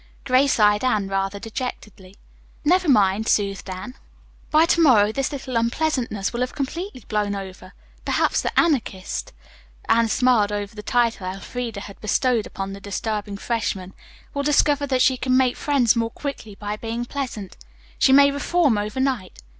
Grace 0.23 0.59
eyed 0.59 0.83
Anne 0.83 1.07
rather 1.07 1.37
dejectedly. 1.37 2.17
"Never 2.65 2.89
mind," 2.89 3.27
soothed 3.27 3.69
Anne. 3.69 3.93
"By 4.49 4.65
to 4.65 4.81
morrow 4.81 5.11
this 5.11 5.31
little 5.31 5.55
unpleasantness 5.55 6.33
will 6.33 6.39
have 6.41 6.55
completely 6.55 7.05
blown 7.07 7.35
over. 7.35 7.73
Perhaps 8.03 8.41
the 8.41 8.59
Anarchist," 8.59 9.31
Anne 9.87 10.07
smiled 10.07 10.51
over 10.51 10.73
the 10.73 10.81
title 10.81 11.27
Elfreda 11.27 11.81
had 11.81 12.01
bestowed 12.01 12.47
upon 12.47 12.73
the 12.73 12.81
disturbing 12.81 13.37
freshman, 13.37 13.93
"will 14.33 14.41
discover 14.41 14.87
that 14.87 15.03
she 15.03 15.17
can 15.17 15.37
make 15.37 15.55
friends 15.55 15.95
more 15.95 16.09
quickly 16.09 16.55
by 16.55 16.75
being 16.77 17.05
pleasant. 17.05 17.55
She 17.99 18.11
may 18.11 18.31
reform 18.31 18.79
over 18.79 18.99
night. 18.99 19.39